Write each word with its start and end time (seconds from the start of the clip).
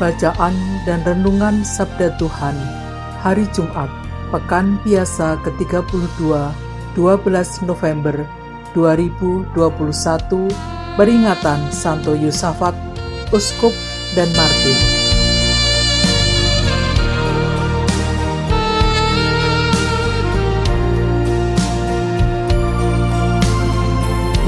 Bacaan 0.00 0.56
dan 0.88 1.04
Renungan 1.04 1.60
Sabda 1.60 2.16
Tuhan 2.16 2.56
Hari 3.20 3.44
Jumat 3.52 3.92
Pekan 4.32 4.80
Biasa 4.80 5.36
ke-32 5.44 6.24
12 6.96 7.68
November 7.68 8.24
2021 8.72 9.52
Peringatan 10.96 11.60
Santo 11.68 12.16
Yusafat 12.16 12.72
Uskup 13.28 13.76
dan 14.16 14.32
Martir. 14.32 14.78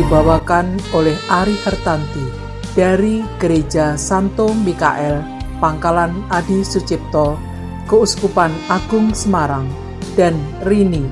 Dibawakan 0.00 0.80
oleh 0.96 1.14
Ari 1.30 1.54
Hartanti 1.60 2.26
dari 2.72 3.20
Gereja 3.36 3.94
Santo 4.00 4.50
Mikael 4.50 5.31
Pangkalan 5.62 6.26
Adi 6.26 6.66
Sucipto, 6.66 7.38
Keuskupan 7.86 8.50
Agung 8.66 9.14
Semarang, 9.14 9.70
dan 10.18 10.34
Rini 10.66 11.06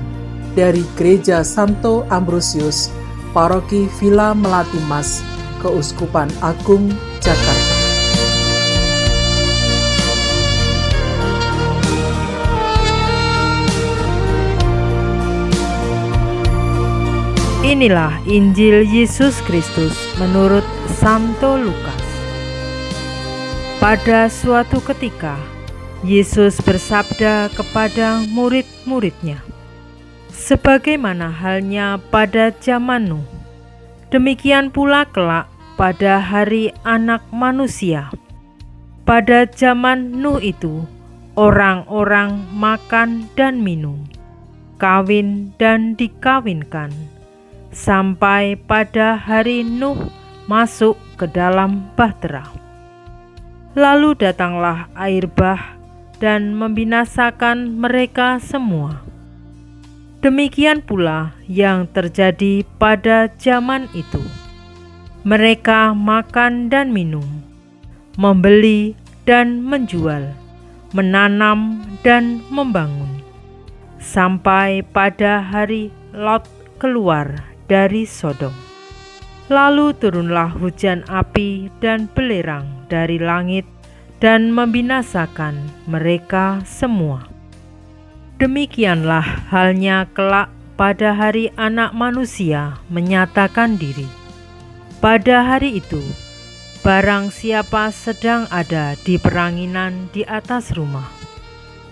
dari 0.51 0.83
Gereja 0.99 1.39
Santo 1.47 2.03
Ambrosius, 2.11 2.91
Paroki 3.31 3.87
Villa 3.95 4.35
Melati 4.35 4.83
Mas, 4.91 5.23
Keuskupan 5.63 6.27
Agung 6.43 6.91
Jakarta. 7.23 7.79
Inilah 17.61 18.19
Injil 18.27 18.83
Yesus 18.83 19.39
Kristus 19.47 19.95
menurut 20.19 20.65
Santo 20.99 21.55
Lukas. 21.55 22.00
Pada 23.81 24.29
suatu 24.29 24.77
ketika, 24.85 25.41
Yesus 26.05 26.61
bersabda 26.61 27.49
kepada 27.49 28.21
murid-muridnya, 28.29 29.41
"Sebagaimana 30.29 31.33
halnya 31.33 31.97
pada 32.13 32.53
zaman 32.61 33.09
Nuh, 33.09 33.25
demikian 34.13 34.69
pula 34.69 35.09
kelak 35.09 35.49
pada 35.81 36.21
hari 36.21 36.69
Anak 36.85 37.25
Manusia. 37.33 38.13
Pada 39.01 39.49
zaman 39.49 40.13
Nuh 40.13 40.37
itu, 40.37 40.85
orang-orang 41.33 42.37
makan 42.53 43.33
dan 43.33 43.65
minum, 43.65 44.05
kawin 44.77 45.57
dan 45.57 45.97
dikawinkan, 45.97 46.93
sampai 47.73 48.61
pada 48.61 49.17
hari 49.17 49.65
Nuh 49.65 50.05
masuk 50.45 51.01
ke 51.17 51.25
dalam 51.25 51.89
bahtera." 51.97 52.61
Lalu 53.71 54.19
datanglah 54.19 54.91
air 54.99 55.31
bah 55.31 55.79
dan 56.19 56.59
membinasakan 56.59 57.79
mereka 57.79 58.35
semua. 58.43 58.99
Demikian 60.19 60.83
pula 60.83 61.31
yang 61.47 61.87
terjadi 61.87 62.67
pada 62.75 63.31
zaman 63.39 63.87
itu. 63.95 64.19
Mereka 65.23 65.95
makan 65.95 66.67
dan 66.67 66.91
minum, 66.91 67.25
membeli 68.19 68.93
dan 69.23 69.63
menjual, 69.63 70.35
menanam 70.91 71.79
dan 72.03 72.43
membangun, 72.51 73.23
sampai 74.03 74.83
pada 74.83 75.39
hari 75.39 75.95
Lot 76.11 76.43
keluar 76.75 77.47
dari 77.71 78.03
Sodom. 78.03 78.53
Lalu 79.47 79.95
turunlah 79.95 80.51
hujan 80.59 81.07
api 81.07 81.71
dan 81.79 82.11
belerang 82.11 82.80
dari 82.91 83.15
langit 83.15 83.63
dan 84.19 84.51
membinasakan 84.51 85.55
mereka 85.87 86.59
semua. 86.67 87.23
Demikianlah 88.35 89.23
halnya 89.47 90.11
kelak 90.11 90.51
pada 90.75 91.15
hari 91.15 91.47
Anak 91.55 91.95
Manusia 91.95 92.83
menyatakan 92.91 93.79
diri. 93.79 94.05
Pada 94.99 95.47
hari 95.47 95.79
itu, 95.79 96.03
barang 96.83 97.31
siapa 97.31 97.95
sedang 97.95 98.51
ada 98.51 98.99
di 99.07 99.15
peranginan 99.15 100.11
di 100.11 100.27
atas 100.27 100.75
rumah, 100.75 101.07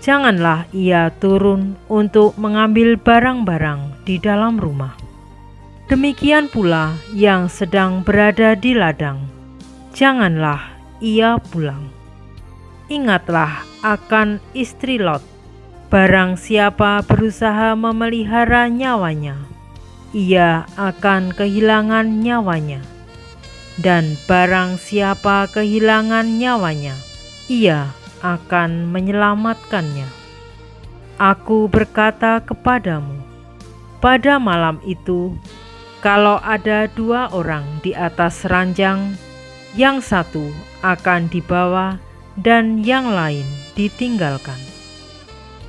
janganlah 0.04 0.68
ia 0.76 1.08
turun 1.24 1.80
untuk 1.88 2.36
mengambil 2.36 3.00
barang-barang 3.00 4.04
di 4.04 4.22
dalam 4.22 4.60
rumah 4.60 5.10
Demikian 5.90 6.54
pula 6.54 6.94
yang 7.18 7.50
sedang 7.50 8.06
berada 8.06 8.54
di 8.54 8.78
ladang, 8.78 9.26
janganlah 9.90 10.79
ia 11.00 11.40
pulang. 11.40 11.88
Ingatlah 12.92 13.64
akan 13.84 14.44
istri 14.52 15.00
Lot. 15.00 15.24
Barang 15.90 16.38
siapa 16.38 17.02
berusaha 17.02 17.74
memelihara 17.74 18.70
nyawanya, 18.70 19.42
ia 20.14 20.70
akan 20.78 21.34
kehilangan 21.34 22.22
nyawanya. 22.22 22.86
Dan 23.80 24.20
barang 24.30 24.78
siapa 24.78 25.50
kehilangan 25.50 26.38
nyawanya, 26.38 26.94
ia 27.50 27.90
akan 28.22 28.92
menyelamatkannya. 28.92 30.06
Aku 31.18 31.72
berkata 31.72 32.44
kepadamu, 32.44 33.24
pada 33.98 34.38
malam 34.38 34.78
itu 34.86 35.34
kalau 36.00 36.40
ada 36.40 36.88
dua 36.92 37.28
orang 37.34 37.66
di 37.84 37.92
atas 37.92 38.48
ranjang, 38.48 39.18
yang 39.74 40.02
satu 40.02 40.50
akan 40.82 41.30
dibawa 41.30 42.02
dan 42.40 42.82
yang 42.82 43.10
lain 43.10 43.46
ditinggalkan. 43.76 44.58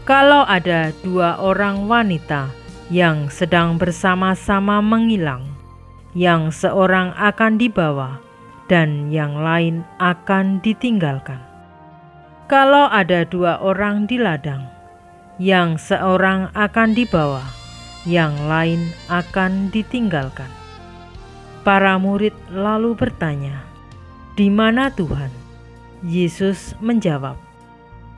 Kalau 0.08 0.42
ada 0.48 0.94
dua 1.04 1.36
orang 1.38 1.86
wanita 1.86 2.50
yang 2.90 3.30
sedang 3.30 3.78
bersama-sama 3.78 4.82
menghilang, 4.82 5.46
yang 6.16 6.50
seorang 6.50 7.14
akan 7.14 7.60
dibawa 7.60 8.18
dan 8.66 9.12
yang 9.12 9.38
lain 9.38 9.86
akan 10.02 10.58
ditinggalkan. 10.64 11.38
Kalau 12.50 12.90
ada 12.90 13.22
dua 13.22 13.62
orang 13.62 14.10
di 14.10 14.18
ladang, 14.18 14.66
yang 15.38 15.78
seorang 15.78 16.50
akan 16.58 16.98
dibawa 16.98 17.60
yang 18.08 18.32
lain 18.48 18.92
akan 19.12 19.68
ditinggalkan. 19.68 20.48
Para 21.60 22.00
murid 22.00 22.32
lalu 22.48 22.96
bertanya, 22.96 23.69
"Di 24.40 24.48
mana 24.48 24.88
Tuhan?" 24.88 25.28
Yesus 26.00 26.72
menjawab, 26.80 27.36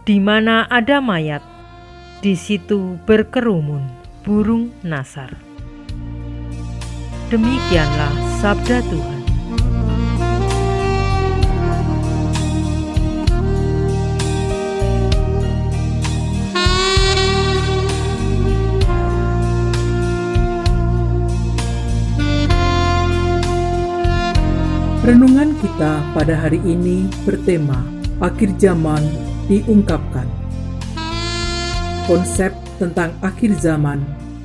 "Di 0.06 0.22
mana 0.22 0.70
ada 0.70 1.02
mayat, 1.02 1.42
di 2.22 2.38
situ 2.38 2.94
berkerumun 3.02 3.82
burung 4.22 4.70
nasar." 4.86 5.34
Demikianlah 7.26 8.14
sabda 8.38 8.86
Tuhan. 8.86 9.11
Renungan 25.02 25.58
kita 25.58 26.14
pada 26.14 26.38
hari 26.38 26.62
ini 26.62 27.10
bertema 27.26 27.82
akhir 28.22 28.54
zaman 28.54 29.02
diungkapkan. 29.50 30.30
Konsep 32.06 32.54
tentang 32.78 33.10
akhir 33.18 33.58
zaman 33.58 33.98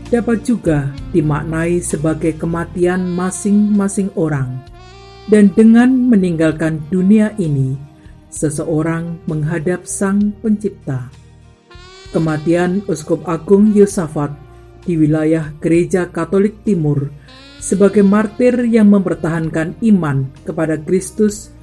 dapat 0.09 0.41
juga 0.41 0.89
dimaknai 1.13 1.77
sebagai 1.77 2.33
kematian 2.41 3.05
masing-masing 3.05 4.09
orang. 4.17 4.57
Dan 5.29 5.53
dengan 5.53 5.93
meninggalkan 5.93 6.81
dunia 6.89 7.37
ini, 7.37 7.77
seseorang 8.33 9.21
menghadap 9.29 9.85
Sang 9.85 10.33
Pencipta. 10.41 11.13
Kematian 12.09 12.81
Uskup 12.89 13.29
Agung 13.29 13.77
Yosafat 13.77 14.33
di 14.89 14.97
wilayah 14.97 15.53
Gereja 15.61 16.09
Katolik 16.09 16.65
Timur 16.65 17.13
sebagai 17.57 18.05
martir 18.05 18.53
yang 18.69 18.93
mempertahankan 18.93 19.77
iman 19.81 20.29
kepada 20.45 20.77
Kristus 20.77 21.53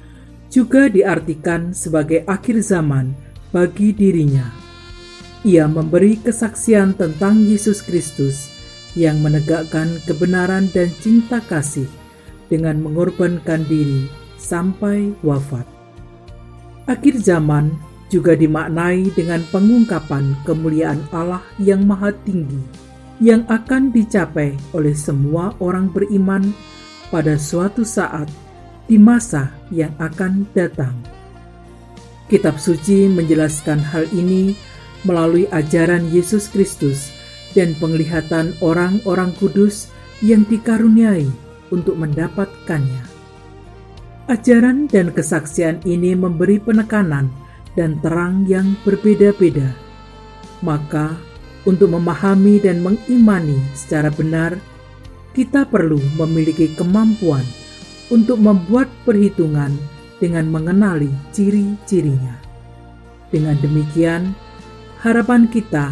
juga 0.51 0.87
diartikan 0.87 1.75
sebagai 1.75 2.23
akhir 2.27 2.63
zaman 2.63 3.15
bagi 3.51 3.91
dirinya. 3.95 4.47
Ia 5.45 5.69
memberi 5.69 6.17
kesaksian 6.19 6.97
tentang 6.97 7.43
Yesus 7.45 7.83
Kristus 7.85 8.49
yang 8.97 9.21
menegakkan 9.21 9.99
kebenaran 10.07 10.71
dan 10.71 10.89
cinta 11.03 11.43
kasih 11.43 11.87
dengan 12.47 12.79
mengorbankan 12.81 13.67
diri 13.67 14.07
sampai 14.39 15.11
wafat. 15.21 15.67
Akhir 16.85 17.17
zaman 17.17 17.73
juga 18.13 18.37
dimaknai 18.37 19.09
dengan 19.17 19.41
pengungkapan 19.49 20.37
kemuliaan 20.45 21.01
Allah 21.09 21.41
yang 21.57 21.83
maha 21.83 22.13
tinggi 22.23 22.84
yang 23.23 23.47
akan 23.47 23.95
dicapai 23.95 24.55
oleh 24.75 24.95
semua 24.95 25.55
orang 25.63 25.87
beriman 25.87 26.51
pada 27.07 27.39
suatu 27.39 27.87
saat 27.87 28.27
di 28.85 28.99
masa 28.99 29.53
yang 29.71 29.93
akan 29.97 30.45
datang. 30.51 30.93
Kitab 32.25 32.57
suci 32.57 33.05
menjelaskan 33.05 33.79
hal 33.79 34.09
ini 34.09 34.57
melalui 35.05 35.45
ajaran 35.53 36.09
Yesus 36.09 36.49
Kristus 36.49 37.13
dan 37.53 37.77
penglihatan 37.77 38.57
orang-orang 38.59 39.31
kudus 39.37 39.93
yang 40.25 40.43
dikaruniai 40.49 41.29
untuk 41.69 41.95
mendapatkannya. 41.95 43.05
Ajaran 44.25 44.89
dan 44.89 45.13
kesaksian 45.13 45.85
ini 45.85 46.17
memberi 46.17 46.57
penekanan 46.57 47.29
dan 47.77 48.01
terang 48.01 48.49
yang 48.49 48.73
berbeda-beda. 48.81 49.69
Maka, 50.65 51.13
untuk 51.65 51.93
memahami 51.93 52.61
dan 52.61 52.81
mengimani 52.85 53.57
secara 53.73 54.13
benar, 54.13 54.57
kita 55.35 55.67
perlu 55.67 55.99
memiliki 56.15 56.71
kemampuan 56.77 57.43
untuk 58.13 58.39
membuat 58.39 58.87
perhitungan 59.03 59.73
dengan 60.21 60.47
mengenali 60.47 61.11
ciri-cirinya. 61.35 62.37
Dengan 63.33 63.57
demikian, 63.59 64.31
harapan 65.01 65.49
kita 65.49 65.91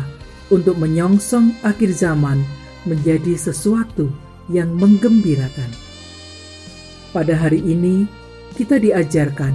untuk 0.54 0.78
menyongsong 0.80 1.58
akhir 1.66 1.92
zaman 1.92 2.40
menjadi 2.88 3.36
sesuatu 3.36 4.08
yang 4.48 4.72
menggembirakan. 4.78 5.72
Pada 7.12 7.34
hari 7.36 7.62
ini, 7.62 8.06
kita 8.54 8.78
diajarkan 8.78 9.54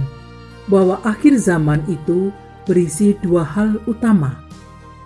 bahwa 0.67 0.99
akhir 1.01 1.39
zaman 1.39 1.81
itu 1.89 2.29
berisi 2.67 3.17
dua 3.25 3.41
hal 3.41 3.81
utama, 3.89 4.37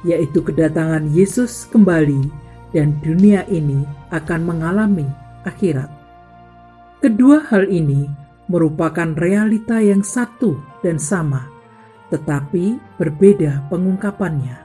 yaitu 0.03 0.43
kedatangan 0.43 1.07
Yesus 1.11 1.67
kembali 1.71 2.27
dan 2.75 2.99
dunia 2.99 3.47
ini 3.47 3.83
akan 4.11 4.41
mengalami 4.43 5.07
akhirat. 5.47 5.87
Kedua 7.03 7.43
hal 7.51 7.67
ini 7.67 8.07
merupakan 8.47 9.11
realita 9.15 9.79
yang 9.79 10.03
satu 10.03 10.59
dan 10.83 10.99
sama, 10.99 11.47
tetapi 12.11 12.79
berbeda 12.99 13.67
pengungkapannya. 13.71 14.59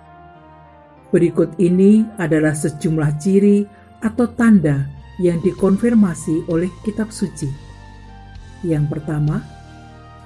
Berikut 1.09 1.57
ini 1.57 2.05
adalah 2.21 2.53
sejumlah 2.53 3.11
ciri 3.17 3.65
atau 4.05 4.29
tanda 4.29 4.87
yang 5.19 5.43
dikonfirmasi 5.43 6.47
oleh 6.47 6.71
kitab 6.87 7.11
suci. 7.11 7.49
Yang 8.63 8.99
pertama, 8.99 9.43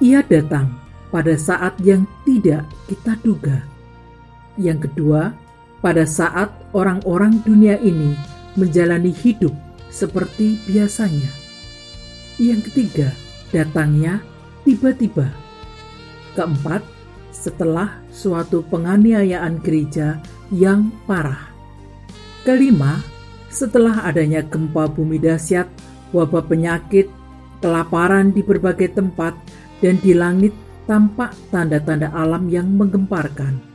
ia 0.03 0.21
datang 0.25 0.77
pada 1.09 1.37
saat 1.37 1.77
yang 1.81 2.05
tidak 2.25 2.67
kita 2.89 3.17
duga. 3.21 3.72
Yang 4.63 4.87
kedua, 4.87 5.35
pada 5.83 6.07
saat 6.07 6.55
orang-orang 6.71 7.43
dunia 7.43 7.75
ini 7.83 8.15
menjalani 8.55 9.11
hidup 9.11 9.51
seperti 9.91 10.63
biasanya. 10.71 11.29
Yang 12.39 12.71
ketiga, 12.71 13.11
datangnya 13.51 14.23
tiba-tiba. 14.63 15.27
Keempat, 16.39 16.87
setelah 17.35 17.99
suatu 18.15 18.63
penganiayaan 18.71 19.59
gereja 19.59 20.23
yang 20.55 20.95
parah. 21.11 21.51
Kelima, 22.47 23.03
setelah 23.51 24.07
adanya 24.07 24.47
gempa 24.47 24.87
bumi 24.87 25.19
dahsyat, 25.19 25.67
wabah 26.15 26.47
penyakit, 26.47 27.11
kelaparan 27.59 28.31
di 28.31 28.47
berbagai 28.47 28.95
tempat, 28.95 29.35
dan 29.83 29.99
di 29.99 30.15
langit 30.15 30.55
tampak 30.87 31.35
tanda-tanda 31.51 32.15
alam 32.15 32.47
yang 32.47 32.71
menggemparkan. 32.79 33.72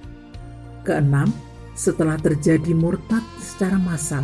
Keenam, 0.87 1.27
setelah 1.75 2.15
terjadi 2.15 2.71
murtad 2.71 3.21
secara 3.43 3.75
massal. 3.75 4.23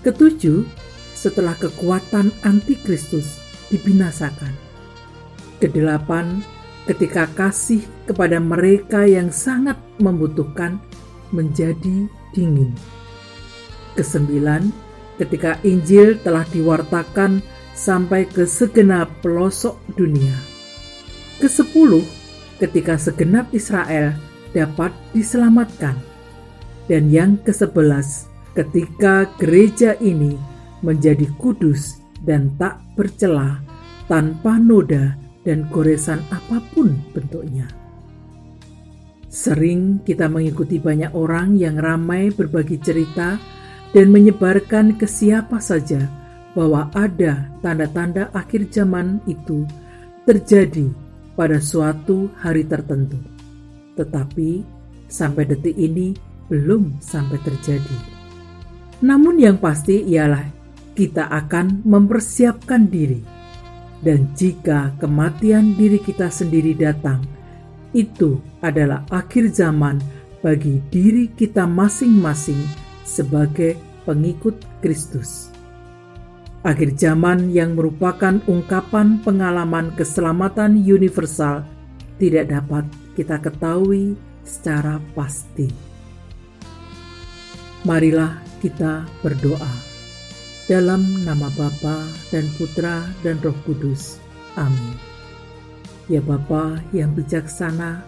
Ketujuh, 0.00 0.64
setelah 1.12 1.52
kekuatan 1.60 2.32
antikristus 2.42 3.36
dibinasakan. 3.68 4.56
Kedelapan, 5.60 6.40
ketika 6.88 7.28
kasih 7.36 7.84
kepada 8.08 8.40
mereka 8.40 9.04
yang 9.04 9.28
sangat 9.28 9.76
membutuhkan 10.00 10.80
menjadi 11.34 12.08
dingin. 12.32 12.72
Kesembilan, 13.98 14.72
ketika 15.20 15.58
Injil 15.66 16.16
telah 16.20 16.44
diwartakan 16.52 17.40
sampai 17.76 18.24
ke 18.24 18.48
segenap 18.48 19.10
pelosok 19.20 19.76
dunia. 19.96 20.36
Kesepuluh, 21.42 22.04
ketika 22.56 22.96
segenap 22.96 23.52
Israel 23.52 24.16
dapat 24.56 24.96
diselamatkan. 25.12 26.00
Dan 26.88 27.12
yang 27.12 27.36
kesebelas, 27.44 28.24
ketika 28.56 29.28
gereja 29.36 29.92
ini 30.00 30.40
menjadi 30.80 31.28
kudus 31.36 32.00
dan 32.24 32.56
tak 32.56 32.80
bercela 32.96 33.60
tanpa 34.08 34.56
noda 34.56 35.12
dan 35.44 35.68
goresan 35.68 36.24
apa 36.32 36.64
pun 36.72 36.96
bentuknya. 37.12 37.68
Sering 39.28 40.00
kita 40.00 40.32
mengikuti 40.32 40.80
banyak 40.80 41.12
orang 41.12 41.60
yang 41.60 41.76
ramai 41.76 42.32
berbagi 42.32 42.80
cerita 42.80 43.36
dan 43.92 44.06
menyebarkan 44.08 44.96
ke 44.96 45.04
siapa 45.04 45.60
saja 45.60 46.08
bahwa 46.56 46.88
ada 46.96 47.52
tanda-tanda 47.60 48.32
akhir 48.32 48.72
zaman 48.72 49.20
itu 49.28 49.68
terjadi 50.24 50.88
pada 51.36 51.60
suatu 51.60 52.32
hari 52.40 52.64
tertentu. 52.64 53.35
Tetapi 53.96 54.62
sampai 55.08 55.44
detik 55.48 55.74
ini 55.74 56.12
belum 56.46 57.00
sampai 57.02 57.40
terjadi. 57.42 57.98
Namun 59.02 59.40
yang 59.40 59.58
pasti 59.58 60.04
ialah 60.06 60.46
kita 60.94 61.28
akan 61.28 61.84
mempersiapkan 61.84 62.88
diri. 62.88 63.20
Dan 63.96 64.36
jika 64.36 64.92
kematian 65.00 65.74
diri 65.74 65.96
kita 65.96 66.28
sendiri 66.28 66.76
datang, 66.76 67.24
itu 67.96 68.38
adalah 68.60 69.08
akhir 69.08 69.50
zaman 69.56 69.98
bagi 70.44 70.78
diri 70.92 71.32
kita 71.32 71.64
masing-masing 71.64 72.60
sebagai 73.02 73.80
pengikut 74.04 74.60
Kristus 74.84 75.56
akhir 76.66 76.98
zaman 76.98 77.54
yang 77.54 77.78
merupakan 77.78 78.42
ungkapan 78.50 79.22
pengalaman 79.22 79.94
keselamatan 79.94 80.82
universal 80.82 81.62
tidak 82.18 82.50
dapat 82.50 82.82
kita 83.16 83.40
ketahui 83.40 84.12
secara 84.44 85.00
pasti. 85.16 85.72
Marilah 87.88 88.36
kita 88.60 89.08
berdoa 89.24 89.74
dalam 90.68 91.02
nama 91.24 91.48
Bapa 91.56 92.04
dan 92.28 92.44
Putra 92.60 93.08
dan 93.24 93.40
Roh 93.40 93.56
Kudus. 93.64 94.20
Amin. 94.60 94.98
Ya 96.06 96.20
Bapa 96.20 96.78
yang 96.92 97.16
bijaksana, 97.16 98.04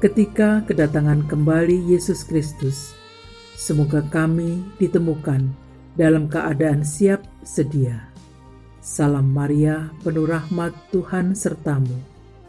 ketika 0.00 0.64
kedatangan 0.64 1.28
kembali 1.28 1.86
Yesus 1.90 2.24
Kristus, 2.24 2.96
semoga 3.54 4.00
kami 4.08 4.64
ditemukan 4.80 5.52
dalam 6.00 6.26
keadaan 6.30 6.80
siap 6.80 7.22
sedia. 7.44 8.08
Salam 8.80 9.28
Maria, 9.30 9.92
penuh 10.00 10.24
rahmat 10.24 10.72
Tuhan 10.88 11.36
sertamu. 11.36 12.09